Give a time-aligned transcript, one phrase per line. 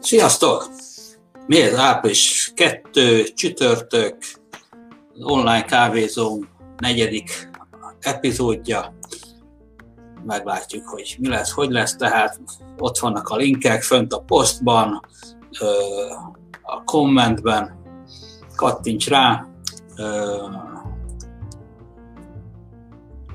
[0.00, 0.68] Sziasztok!
[1.46, 4.16] Mi ez április 2, csütörtök,
[5.20, 6.44] online kávézó
[6.76, 7.50] negyedik
[8.00, 8.94] epizódja.
[10.26, 12.40] Meglátjuk, hogy mi lesz, hogy lesz, tehát
[12.78, 15.00] ott vannak a linkek, fönt a posztban,
[16.62, 17.78] a kommentben,
[18.56, 19.46] kattints rá,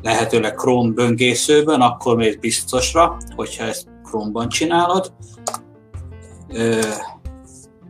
[0.01, 5.13] lehetőleg Chrome böngészőben, akkor még biztosra, hogyha ezt Chrome-ban csinálod,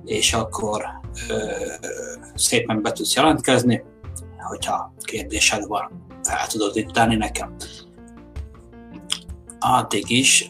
[0.05, 0.86] és akkor
[2.36, 3.84] szépen be tudsz jelentkezni,
[4.38, 7.56] hogyha kérdésed van, fel tudod itt tenni nekem.
[9.59, 10.48] Addig is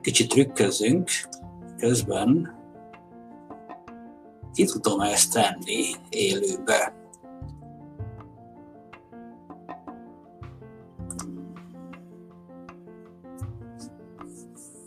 [0.00, 1.10] kicsit trükközünk,
[1.78, 2.54] közben
[4.54, 6.94] ki tudom ezt tenni élőbe.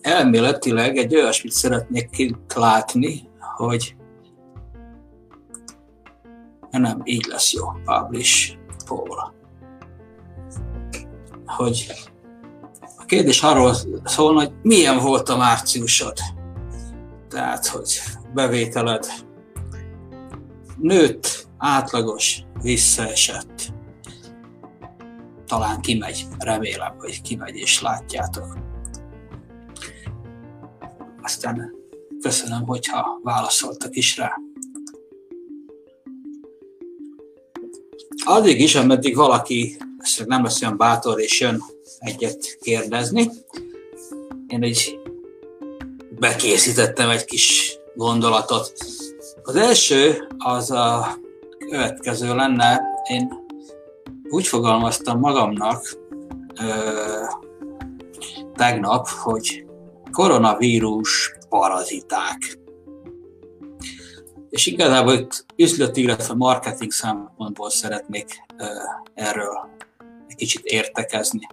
[0.08, 3.95] Elméletileg egy olyasmit szeretnék látni, hogy
[6.72, 9.33] nem, így lesz jó, publish, Paul.
[11.45, 11.94] Hogy
[12.97, 16.17] a kérdés arról szól, hogy milyen volt a márciusod.
[17.30, 18.00] Tehát, hogy
[18.33, 19.05] bevételed
[20.78, 23.73] nőtt, átlagos, visszaesett.
[25.45, 28.58] Talán kimegy, remélem, hogy kimegy és látjátok.
[31.28, 31.75] Aztán
[32.22, 34.33] köszönöm, hogyha válaszoltak is rá.
[38.25, 39.78] Addig is, ameddig valaki
[40.25, 41.64] nem lesz olyan bátor és jön
[42.00, 43.30] egyet kérdezni,
[44.47, 45.00] én egy
[46.19, 48.73] bekészítettem egy kis gondolatot.
[49.44, 51.17] Az első az a
[51.58, 53.45] következő lenne, én
[54.30, 55.97] úgy fogalmaztam magamnak
[56.59, 56.72] ö,
[58.56, 59.66] tegnap, hogy
[60.11, 62.59] koronavírus paraziták.
[64.50, 68.45] És igazából itt üzleti, illetve marketing szempontból szeretnék
[69.13, 69.69] erről
[70.28, 71.47] egy kicsit értekezni.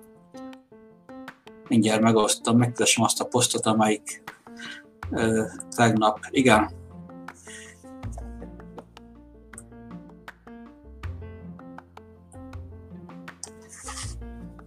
[1.68, 4.22] Mindjárt megosztom, megtesem azt a posztot, amelyik
[5.76, 6.70] tegnap, igen,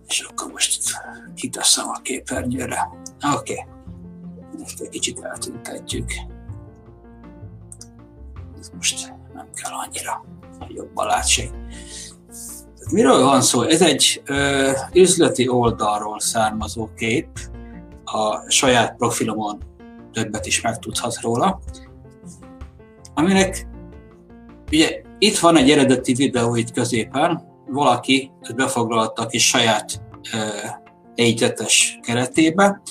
[0.07, 0.81] és akkor most
[1.35, 2.89] kiteszem a képernyőre.
[3.35, 3.53] Oké.
[3.53, 3.75] Okay
[4.67, 6.11] ezt egy kicsit eltüntetjük.
[8.59, 10.25] Ez most nem kell annyira
[10.67, 11.49] jobb a látség.
[12.91, 13.61] Miről van szó?
[13.61, 17.27] Ez egy ö, üzleti oldalról származó kép,
[18.05, 19.61] a saját profilomon
[20.13, 21.59] többet is megtudhat róla,
[23.13, 23.67] aminek
[24.71, 30.01] ugye itt van egy eredeti videó itt középen, valaki befoglalta a kis saját
[31.15, 32.81] egyzetes keretébe,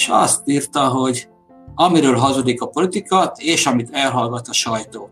[0.00, 1.28] és azt írta, hogy
[1.74, 5.10] amiről hazudik a politika, és amit elhallgat a sajtó.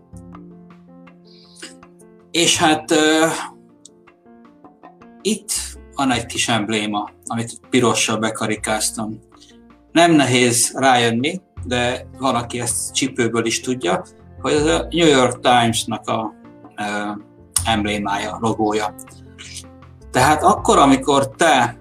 [2.30, 2.98] És hát uh,
[5.22, 5.52] itt
[5.94, 9.18] van egy kis embléma, amit pirossal bekarikáztam.
[9.92, 14.04] Nem nehéz rájönni, de van, aki ezt csipőből is tudja,
[14.40, 16.34] hogy ez a New York Times-nak a
[16.76, 17.22] uh,
[17.64, 18.94] emblémája, logója.
[20.10, 21.80] Tehát akkor, amikor te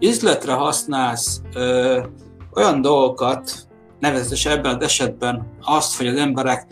[0.00, 2.06] üzletre használsz uh,
[2.54, 6.66] olyan dolgokat, nevezetesen ebben az esetben azt, hogy az emberek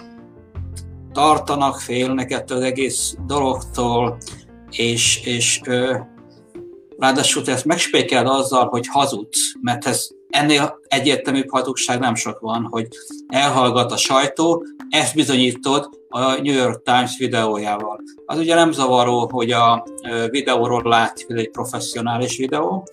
[1.12, 4.16] tartanak, félnek ettől az egész dologtól,
[4.70, 5.96] és, és ö,
[6.98, 12.66] ráadásul te ezt megspékeld azzal, hogy hazudsz, mert ez ennél egyértelműbb hazugság nem sok van,
[12.70, 12.88] hogy
[13.28, 18.00] elhallgat a sajtó, ezt bizonyítod a New York Times videójával.
[18.26, 19.84] Az ugye nem zavaró, hogy a
[20.30, 22.88] videóról látjuk, hogy egy professzionális videó,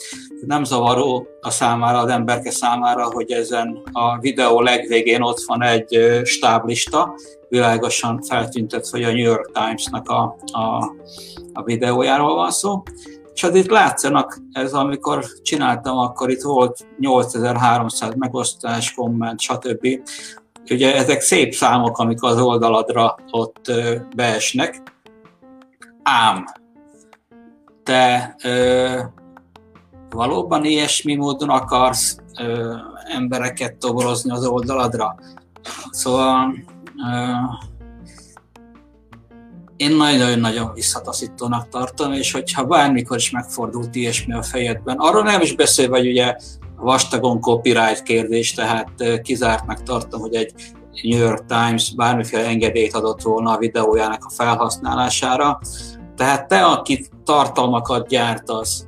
[0.46, 6.22] nem zavaró a számára, az emberke számára, hogy ezen a videó legvégén ott van egy
[6.24, 7.14] stáblista,
[7.50, 10.94] világosan feltüntetve, hogy a New York Times-nak a, a,
[11.54, 12.84] a videójáról van szó.
[13.34, 19.88] És az itt látszanak, ez amikor csináltam, akkor itt volt 8300 megosztás, komment, stb.
[20.70, 23.72] Ugye ezek szép számok, amik az oldaladra ott
[24.16, 24.82] beesnek,
[26.04, 26.46] ám
[27.84, 29.00] te ö,
[30.10, 32.76] valóban ilyesmi módon akarsz ö,
[33.16, 35.16] embereket toborozni az oldaladra.
[35.92, 36.56] Szóval
[37.12, 37.32] ö,
[39.78, 45.56] én nagyon-nagyon visszataszítónak tartom, és hogyha bármikor is megfordult ilyesmi a fejedben, arról nem is
[45.56, 46.36] beszél, hogy ugye
[46.84, 48.90] vastagon copyright kérdés, tehát
[49.22, 50.54] kizártnak tartom, hogy egy
[51.02, 55.60] New York Times bármiféle engedélyt adott volna a videójának a felhasználására.
[56.16, 58.88] Tehát te, aki tartalmakat gyártasz,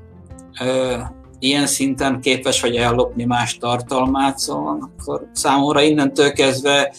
[1.40, 6.94] ilyen szinten képes vagy ellopni más tartalmát, szóval akkor számomra innentől kezdve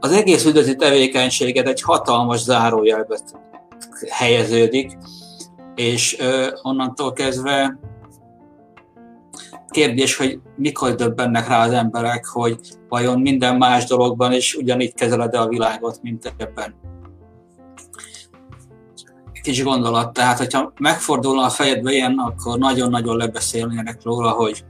[0.00, 3.18] az egész üldözi tevékenységet egy hatalmas zárójelbe
[4.10, 4.98] helyeződik,
[5.74, 6.16] és
[6.62, 7.78] onnantól kezdve
[9.70, 15.34] kérdés, hogy mikor döbbennek rá az emberek, hogy vajon minden más dologban is ugyanígy kezeled
[15.34, 16.74] a világot, mint ebben.
[19.42, 24.64] Kis gondolat, tehát hogyha megfordulna a fejedbe ilyen, akkor nagyon-nagyon lebeszélnének róla, hogy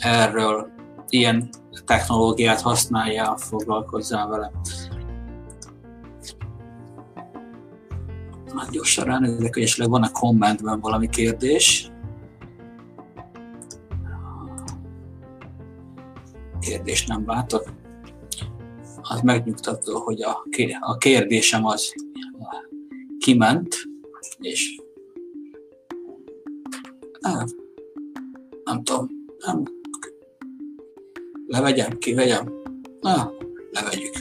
[0.00, 0.70] erről
[1.08, 1.48] ilyen
[1.84, 4.50] technológiát használjál, foglalkozzál vele.
[8.56, 11.91] Hát gyorsan ránézek, hogy esetleg van a kommentben valami kérdés.
[16.72, 17.72] Kérdést nem látok.
[19.02, 20.22] Az megnyugtató, hogy
[20.80, 21.94] a kérdésem az
[23.18, 23.76] kiment,
[24.38, 24.80] és
[27.20, 27.46] nem,
[28.64, 29.08] nem tudom,
[29.46, 29.62] nem,
[31.46, 32.52] levegyem, kivegyem,
[33.00, 33.32] na,
[33.70, 34.11] levegyük.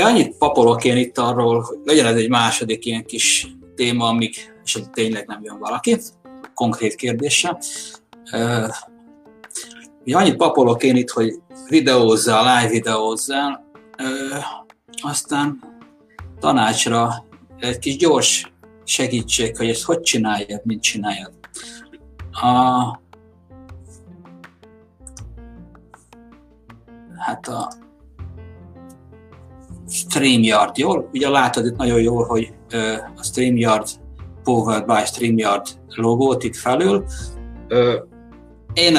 [0.00, 4.34] Ugye annyit papolok én itt arról, hogy legyen ez egy második ilyen kis téma, amíg
[4.64, 5.98] és tényleg nem jön valaki,
[6.54, 7.58] konkrét kérdése.
[10.04, 11.34] Ugye annyit papolok én itt, hogy
[11.68, 13.64] videózzál, live videózzál,
[15.02, 15.60] aztán
[16.38, 17.26] tanácsra
[17.58, 18.52] egy kis gyors
[18.84, 21.32] segítség, hogy ezt hogy csináljad, mint csináljad.
[22.30, 23.00] A,
[27.16, 27.72] hát a
[30.10, 31.08] StreamYard, jól?
[31.12, 32.54] Ugye látod itt nagyon jól, hogy
[33.16, 33.86] a StreamYard
[34.42, 37.04] Powered by StreamYard logót itt felül.
[38.72, 38.96] Én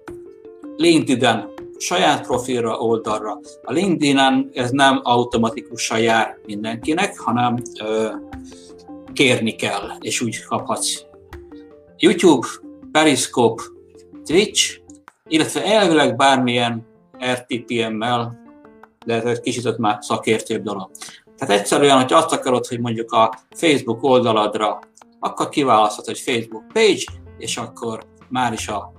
[0.78, 3.40] LinkedIn saját profilra, oldalra.
[3.64, 8.08] A LinkedIn-en ez nem automatikusan jár mindenkinek, hanem ö,
[9.14, 11.02] kérni kell, és úgy kaphatsz.
[11.98, 12.48] YouTube,
[12.92, 13.64] Periscope,
[14.26, 14.80] Twitch,
[15.28, 16.88] illetve elvileg bármilyen
[17.32, 18.42] RTPM-mel,
[19.06, 20.92] de ez egy kicsit már szakértőbb dolog.
[21.38, 24.80] Tehát egyszerűen, hogy azt akarod, hogy mondjuk a Facebook oldaladra,
[25.20, 27.04] akkor kiválasztod, hogy Facebook page,
[27.38, 28.92] és akkor már is a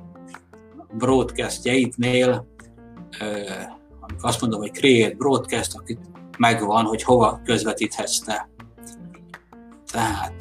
[0.93, 2.47] broadcastjeitnél,
[4.01, 6.01] amikor azt mondom, hogy create broadcast, akit
[6.39, 8.49] megvan, hogy hova közvetíthetsz te.
[9.93, 10.35] Tehát,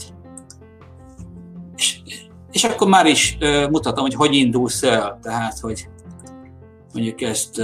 [1.76, 2.02] és,
[2.52, 3.38] és akkor már is
[3.70, 5.90] mutatom, hogy hogy indulsz el, tehát, hogy
[6.94, 7.62] mondjuk ezt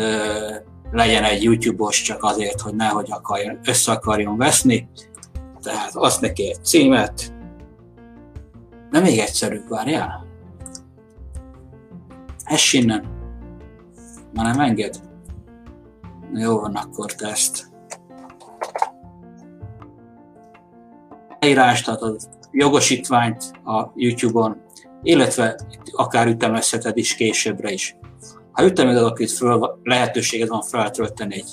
[0.91, 4.89] legyen egy YouTube-os csak azért, hogy nehogy akarjon, össze akarjon veszni,
[5.62, 7.34] tehát azt neki egy címet,
[8.91, 10.25] de még egyszerűbb, várjál.
[12.45, 13.05] Ess innen.
[14.33, 14.99] Már nem enged?
[16.33, 17.73] Jó van, akkor te ezt.
[21.39, 22.15] Leírást, tehát a
[22.51, 24.61] jogosítványt a YouTube-on,
[25.01, 25.59] illetve
[25.91, 27.97] akár ütemezheted is későbbre is.
[28.51, 31.49] Ha ütemezed, akkor itt föl, lehetőséged van feltölteni egy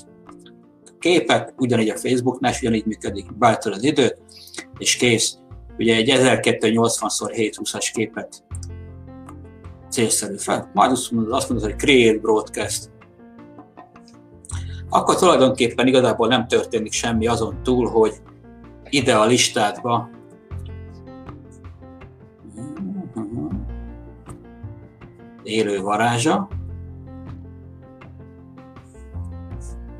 [0.99, 4.19] képet, ugyanígy a Facebooknál is ugyanígy működik, beállítod az időt,
[4.79, 5.37] és kész.
[5.79, 8.45] Ugye egy 1280x720-as képet
[9.93, 10.71] célszerű fel.
[10.75, 12.91] Majd azt mondod, azt mondod, hogy create broadcast.
[14.89, 18.13] Akkor tulajdonképpen igazából nem történik semmi azon túl, hogy
[18.89, 20.11] ide a listádba
[25.43, 26.49] élő varázsa.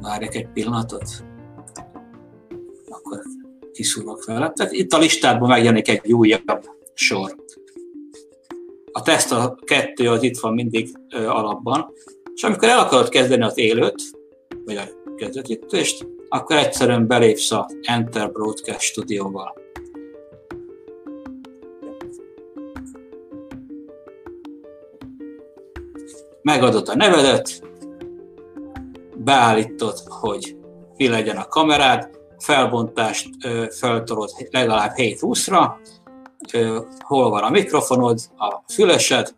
[0.01, 1.25] Várjak egy pillanatot.
[2.89, 3.23] Akkor
[3.73, 4.51] kiszúrok vele.
[4.51, 7.42] Tehát itt a listádban megjelenik egy újabb sor.
[9.03, 11.93] A teszt a kettő az itt van mindig alapban,
[12.35, 14.03] és amikor el akarod kezdeni az élőt,
[14.65, 14.83] vagy a
[15.17, 19.55] közvetítést, akkor egyszerűen belépsz a Enter Broadcast stúdióval.
[26.43, 27.63] Megadod a nevedet,
[29.17, 30.57] beállítod, hogy
[30.97, 33.29] mi legyen a kamerád, felbontást
[33.71, 35.71] feltolod legalább 7-20-ra,
[36.99, 39.35] hol van a mikrofonod, a fülesed,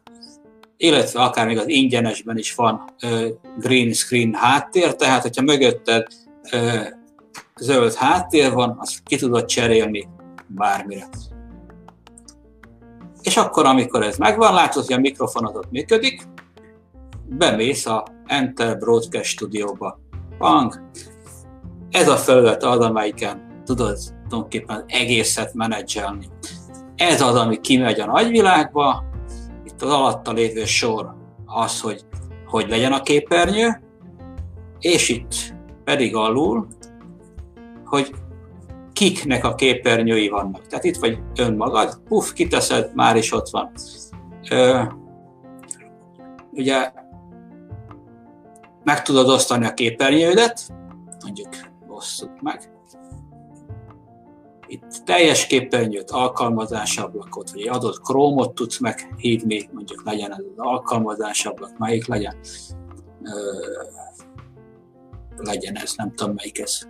[0.76, 2.84] illetve akár még az ingyenesben is van
[3.58, 6.06] green screen háttér, tehát hogyha mögötted
[7.56, 10.08] zöld háttér van, azt ki tudod cserélni
[10.46, 11.08] bármire.
[13.22, 16.22] És akkor, amikor ez megvan, látod, hogy a mikrofonod működik,
[17.28, 19.98] bemész a Enter Broadcast Studio-ba.
[20.38, 20.80] Pang!
[21.90, 26.28] Ez a felület az, amelyiken tudod tulajdonképpen egészet menedzselni.
[26.96, 29.04] Ez az, ami kimegy a nagyvilágba,
[29.64, 31.14] itt az alatta lévő sor
[31.46, 32.04] az, hogy
[32.46, 33.82] hogy legyen a képernyő,
[34.78, 35.34] és itt
[35.84, 36.66] pedig alul,
[37.84, 38.14] hogy
[38.92, 40.66] kiknek a képernyői vannak.
[40.66, 43.70] Tehát itt vagy önmagad, puff, kiteszed, már is ott van.
[44.50, 44.82] Ö,
[46.50, 46.92] ugye
[48.84, 50.60] meg tudod osztani a képernyődet,
[51.24, 51.48] mondjuk
[51.88, 52.72] osszuk meg.
[54.74, 62.06] Itt teljes képernyőt, alkalmazásablakot, vagy adott Chrome-ot tudsz meghívni, mondjuk legyen ez az alkalmazásablak, melyik
[62.06, 62.36] legyen.
[63.22, 63.32] Ö,
[65.36, 66.80] legyen ez, nem tudom melyik ez.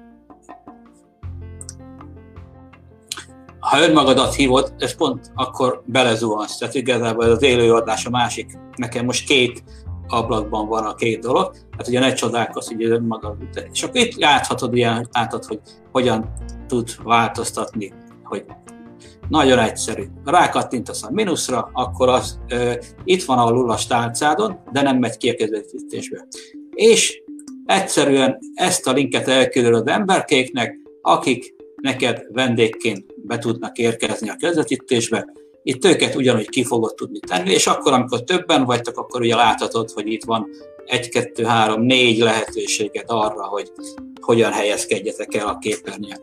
[3.59, 6.57] Ha önmagadat hívod, ez pont akkor belezuhansz.
[6.57, 8.59] Tehát igazából ez az élőadás a másik.
[8.77, 9.65] Nekem most két
[10.09, 13.37] ablakban van a két dolog, hát ugye ne csodálkozz, hogy önmagad.
[13.73, 15.61] És akkor itt láthatod, ilyen, láthatod, hogy
[15.93, 16.33] hogyan
[16.67, 17.93] tud változtatni,
[18.23, 18.45] hogy
[19.29, 20.03] nagyon egyszerű.
[20.25, 22.73] Rákattintasz a mínuszra, akkor az ö,
[23.05, 26.27] itt van a tálcádon, de nem megy ki a közvetítésbe.
[26.71, 27.23] És
[27.65, 35.27] egyszerűen ezt a linket elküldöd emberkéknek, akik neked vendégként be tudnak érkezni a közvetítésbe,
[35.67, 39.91] itt őket ugyanúgy ki fogod tudni tenni, és akkor, amikor többen vagytok, akkor ugye láthatod,
[39.91, 40.49] hogy itt van
[40.85, 43.73] egy, kettő, három, négy lehetőséget arra, hogy
[44.21, 46.19] hogyan helyezkedjetek el a képernyőn.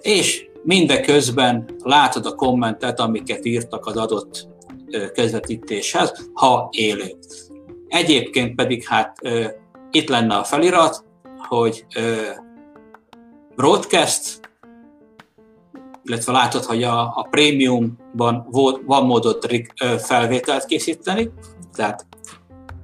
[0.00, 4.48] És mindeközben látod a kommentet, amiket írtak az adott
[5.14, 7.16] közvetítéshez, ha élő.
[7.88, 9.18] Egyébként pedig hát
[9.90, 11.04] itt lenne a felirat,
[11.48, 11.86] hogy
[13.56, 14.49] broadcast,
[16.10, 18.48] illetve látod, hogy a, a prémiumban
[18.86, 19.46] van módot
[19.98, 21.30] felvételt készíteni,
[21.74, 22.06] tehát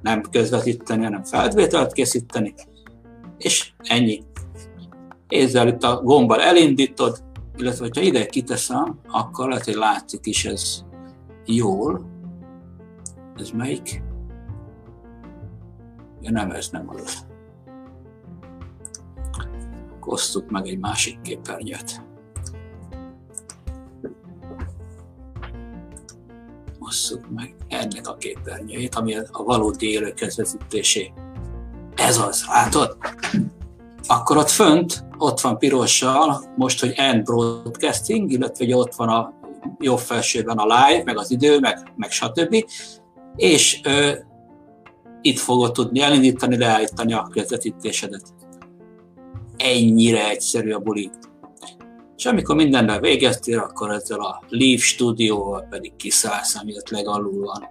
[0.01, 2.53] nem közvetíteni, hanem felvételt készíteni,
[3.37, 4.23] és ennyi.
[5.27, 7.23] Ezzel itt a gombbal elindítod,
[7.55, 10.83] illetve ha ide kiteszem, akkor lehet, hogy látszik is ez
[11.45, 12.05] jól.
[13.37, 14.03] Ez melyik?
[16.21, 17.25] Ja, nem, ez nem az.
[20.09, 22.06] Osztuk meg egy másik képernyőt.
[26.87, 31.11] Osszuk meg ennek a képernyőjét, ami a valódi élő közvetítésé.
[31.95, 32.97] Ez az, látod?
[34.07, 39.33] Akkor ott fönt, ott van pirossal, most, hogy end broadcasting, illetve hogy ott van a
[39.79, 42.65] jobb felsőben a live, meg az idő, meg, meg stb.
[43.35, 44.11] És ö,
[45.21, 48.33] itt fogod tudni elindítani, leállítani a közvetítésedet.
[49.57, 51.11] Ennyire egyszerű a buli.
[52.17, 57.67] És amikor mindennel végeztél, akkor ezzel a Leaf Studio-val pedig kiszállsz, ami ott legalul van.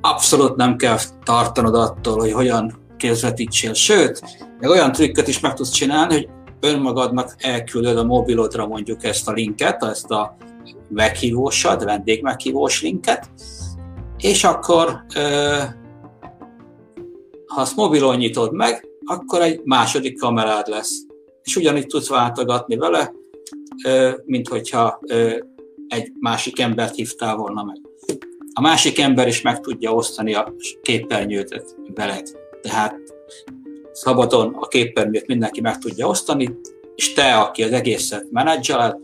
[0.00, 3.74] Abszolút nem kell tartanod attól, hogy hogyan közvetítsél.
[3.74, 4.22] Sőt,
[4.60, 6.28] meg olyan trükköt is meg tudsz csinálni, hogy
[6.60, 10.36] önmagadnak elküldöd a mobilodra mondjuk ezt a linket, ezt a
[10.88, 13.30] meghívósad, vendégmeghívós linket,
[14.18, 15.04] és akkor
[17.48, 20.92] ha azt mobilon nyitod meg, akkor egy második kamerád lesz.
[21.42, 23.12] És ugyanígy tudsz váltogatni vele,
[24.24, 25.00] mint hogyha
[25.88, 27.76] egy másik embert hívtál volna meg.
[28.52, 31.64] A másik ember is meg tudja osztani a képernyőt
[31.94, 32.30] veled.
[32.62, 32.96] Tehát
[33.92, 36.58] szabadon a képernyőt mindenki meg tudja osztani,
[36.94, 38.96] és te, aki az egészet menedzseled,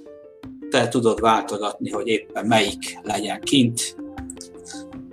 [0.70, 3.96] te tudod váltogatni, hogy éppen melyik legyen kint,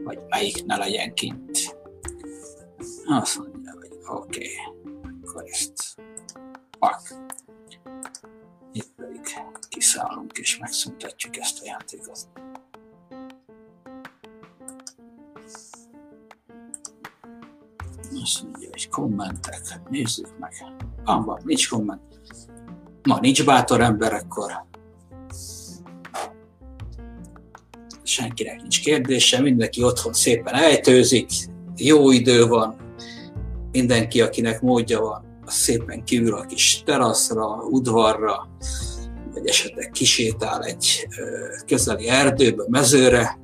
[0.03, 1.79] vagy melyik ne legyen kint.
[3.13, 4.49] Azt mondja, hogy oké, okay,
[5.21, 5.95] akkor ezt
[6.79, 7.13] pak.
[9.69, 12.27] kiszállunk és megszüntetjük ezt a játékot.
[18.21, 20.53] Azt mondja, hogy kommentek, nézzük meg.
[21.03, 22.01] Van, van, nincs komment.
[23.03, 24.65] Ma nincs bátor ember, akkor
[28.03, 31.29] senkinek nincs kérdése, mindenki otthon szépen ejtőzik,
[31.75, 32.80] jó idő van,
[33.71, 38.49] mindenki, akinek módja van, az szépen kiül a kis teraszra, udvarra,
[39.33, 41.07] vagy esetleg kisétál egy
[41.65, 43.39] közeli erdőbe, mezőre,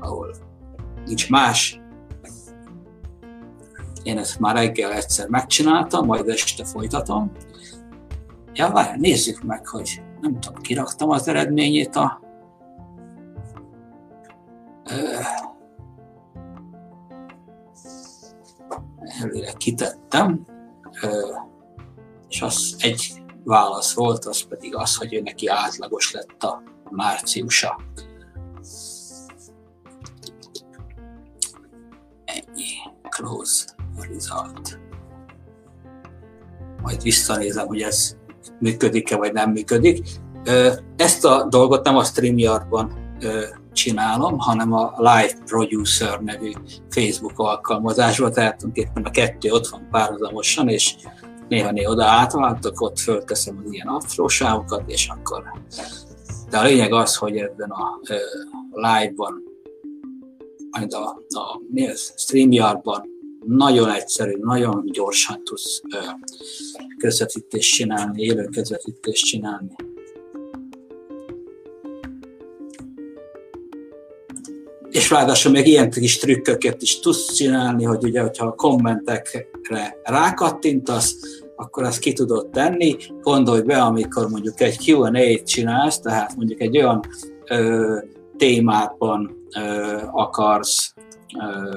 [0.00, 0.34] ahol
[1.06, 1.80] nincs más.
[4.02, 7.32] Én ezt már reggel egyszer megcsináltam, majd este folytatom.
[8.52, 12.20] Ja, várj, nézzük meg, hogy nem tudom, kiraktam az eredményét a
[19.20, 20.46] előre kitettem,
[22.28, 27.80] és az egy válasz volt, az pedig az, hogy ő neki átlagos lett a márciusa.
[32.24, 32.68] Ennyi.
[33.08, 33.64] Close
[33.96, 34.78] result.
[36.82, 38.16] Majd visszanézem, hogy ez
[38.58, 40.08] működik-e, vagy nem működik.
[40.96, 43.09] Ezt a dolgot nem a StreamYardban
[43.72, 46.52] csinálom, hanem a Live Producer nevű
[46.90, 50.94] Facebook alkalmazásban, tehát tulajdonképpen a kettő ott van párhuzamosan, és
[51.48, 55.42] néha-néha oda átváltok, ott fölteszem az ilyen apróságokat, és akkor...
[56.50, 58.00] De a lényeg az, hogy ebben a,
[58.70, 59.42] live-ban,
[60.70, 63.08] majd a, a mi StreamYard-ban
[63.46, 65.80] nagyon egyszerű, nagyon gyorsan tudsz
[66.98, 69.74] közvetítést csinálni, élő közvetítést csinálni.
[74.90, 81.14] És ráadásul még ilyen kis trükköket is tudsz csinálni, hogy ugye, hogyha a kommentekre rákattintasz,
[81.56, 82.96] akkor azt ki tudod tenni.
[83.22, 87.00] Gondolj be, amikor mondjuk egy Q&A-t csinálsz, tehát mondjuk egy olyan
[87.46, 87.98] ö,
[88.36, 90.94] témában ö, akarsz
[91.40, 91.76] ö,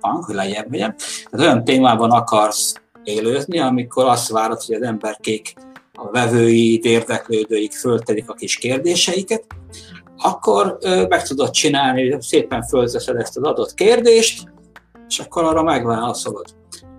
[0.00, 0.94] van, hogy lejjebb megyem,
[1.30, 5.54] tehát olyan témában akarsz élőzni, amikor azt várod, hogy az emberkék,
[5.94, 9.44] a vevői, érdeklődőik föltedik a kis kérdéseiket,
[10.22, 14.52] akkor meg tudod csinálni, szépen fölteszed ezt az adott kérdést,
[15.08, 16.44] és akkor arra megválaszolod.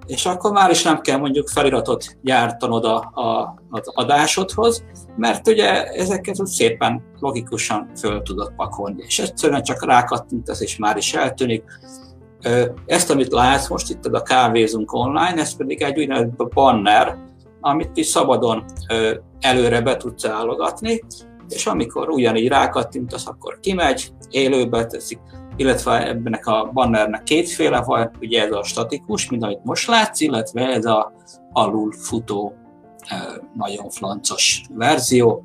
[0.05, 4.83] És akkor már is nem kell mondjuk feliratot gyártanod a, a, az adásodhoz,
[5.15, 11.13] mert ugye ezeket szépen logikusan föl tudod pakolni, és egyszerűen csak rákattintasz, és már is
[11.13, 11.63] eltűnik.
[12.85, 17.17] Ezt, amit látsz most itt a kávézunk online, ez pedig egy úgynevezett banner,
[17.61, 18.65] amit is szabadon
[19.39, 21.03] előre be tudsz állogatni,
[21.49, 25.19] és amikor ugyanígy rákattintasz, akkor kimegy, élőbe teszik,
[25.55, 30.67] illetve ebben a bannernek kétféle van, ugye ez a statikus, mint amit most látsz, illetve
[30.67, 31.13] ez a
[31.51, 32.53] alul futó,
[33.53, 35.43] nagyon flancos verzió,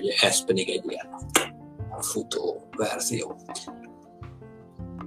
[0.00, 1.06] ugye ez pedig egy ilyen
[2.00, 3.36] futó verzió.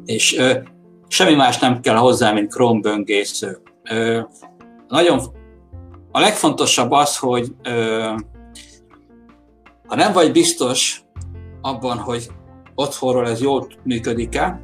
[0.06, 0.60] És ö,
[1.08, 3.62] semmi más nem kell hozzá, mint Chrome böngésző.
[3.84, 4.22] Ö,
[4.88, 5.20] nagyon,
[6.12, 8.14] a legfontosabb az, hogy ö,
[9.88, 11.02] ha nem vagy biztos
[11.62, 12.28] abban, hogy
[12.76, 14.62] otthonról ez jól működik-e,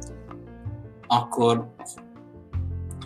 [1.06, 1.74] akkor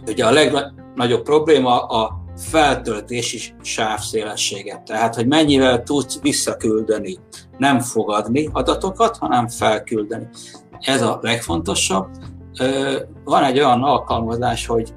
[0.07, 4.83] ugye a legnagyobb probléma a feltöltési sávszélessége.
[4.87, 7.19] Tehát, hogy mennyivel tudsz visszaküldeni,
[7.59, 10.29] nem fogadni adatokat, hanem felküldeni.
[10.81, 12.09] Ez a legfontosabb.
[13.25, 14.95] Van egy olyan alkalmazás, hogy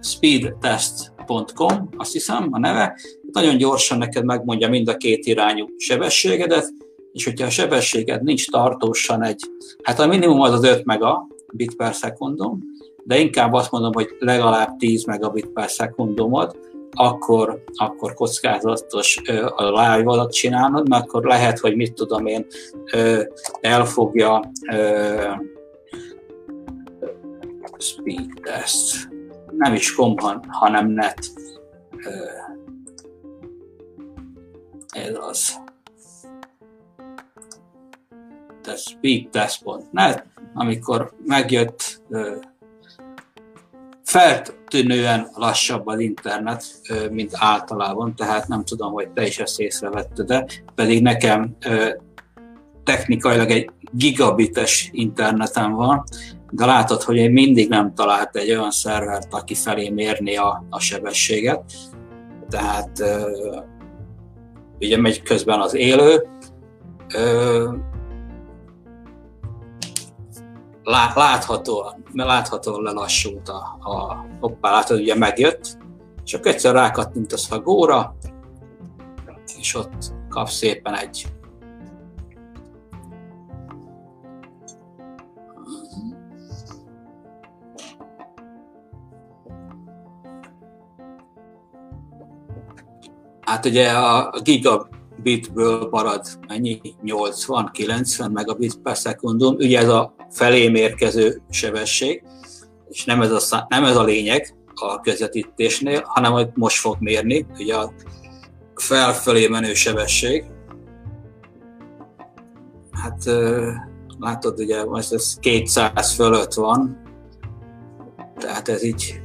[0.00, 2.96] speedtest.com, azt hiszem a neve,
[3.34, 6.72] nagyon gyorsan neked megmondja mind a két irányú sebességedet,
[7.12, 9.40] és hogyha a sebességed nincs tartósan egy,
[9.82, 12.60] hát a minimum az az 5 mega bit per szekundum,
[13.04, 16.56] de inkább azt mondom, hogy legalább 10 megabit per szekundumod,
[16.90, 19.22] akkor, akkor kockázatos
[19.56, 22.46] a live alatt csinálnod, mert akkor lehet, hogy mit tudom én,
[23.60, 24.50] elfogja
[27.78, 29.08] speed test,
[29.56, 30.14] nem is kom,
[30.48, 31.18] hanem net
[34.94, 35.62] ez az.
[38.62, 42.02] The speedtest.net, amikor megjött
[44.04, 46.64] feltűnően lassabb az internet,
[47.10, 51.56] mint általában, tehát nem tudom, hogy te is ezt észrevetted, de pedig nekem
[52.84, 56.04] technikailag egy gigabites internetem van,
[56.50, 60.80] de látod, hogy én mindig nem talált egy olyan szervert, aki felé mérni a, a
[60.80, 61.72] sebességet.
[62.48, 63.02] Tehát
[64.80, 66.28] ugye megy közben az élő,
[71.14, 75.78] láthatóan, láthatóan lelassult a, a hoppá, látod, ugye megjött,
[76.32, 78.16] akkor egyszer rákattintasz a góra,
[79.58, 81.26] és ott kap szépen egy
[93.54, 96.80] Hát ugye a gigabitből marad mennyi?
[97.04, 99.54] 80-90 megabit per szekundum.
[99.54, 102.22] Ugye ez a felé mérkező sebesség,
[102.88, 107.46] és nem ez a, nem ez a lényeg a közvetítésnél, hanem hogy most fog mérni,
[107.58, 107.92] ugye a
[108.74, 110.44] felfelé menő sebesség.
[112.90, 113.24] Hát
[114.18, 117.02] látod, ugye most ez 200 fölött van,
[118.38, 119.20] tehát ez így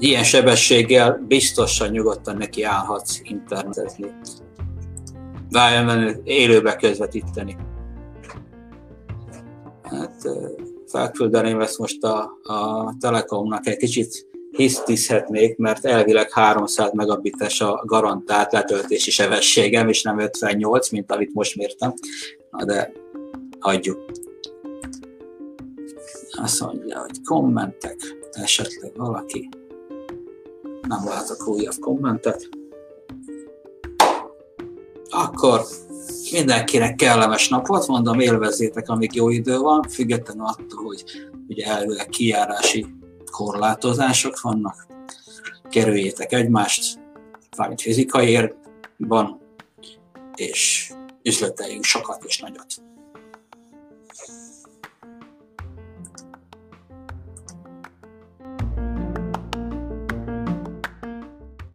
[0.00, 4.06] ilyen sebességgel biztosan nyugodtan neki állhatsz internetezni.
[5.50, 7.56] Várjon élőbe közvetíteni.
[9.82, 10.28] Hát
[10.86, 18.52] felküldeném ezt most a, a Telekomnak egy kicsit hisztizhetnék, mert elvileg 300 megabites a garantált
[18.52, 21.94] letöltési sebességem, és nem 58, mint amit most mértem.
[22.50, 22.92] Na de
[23.58, 24.04] hagyjuk.
[26.42, 27.96] Azt mondja, hogy kommentek,
[28.32, 29.48] esetleg valaki
[30.90, 32.48] nem látok újabb kommentet.
[35.10, 35.64] Akkor
[36.32, 41.04] mindenkinek kellemes napot, mondom, élvezzétek, amíg jó idő van, függetlenül attól, hogy
[41.48, 42.86] ugye elvileg kijárási
[43.30, 44.86] korlátozások vannak.
[45.68, 46.98] Kerüljétek egymást,
[47.50, 49.40] fájt fizikai érban,
[50.34, 52.82] és üzleteljünk sokat és nagyot.